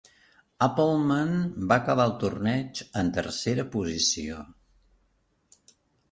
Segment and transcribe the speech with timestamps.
[0.67, 1.33] Appleman
[1.71, 4.39] va acabar el torneig en tercera posició.